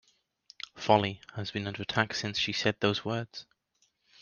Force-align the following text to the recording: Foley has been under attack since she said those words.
Foley 0.73 1.21
has 1.35 1.51
been 1.51 1.67
under 1.67 1.83
attack 1.83 2.15
since 2.15 2.39
she 2.39 2.53
said 2.53 2.75
those 2.79 3.05
words. 3.05 3.45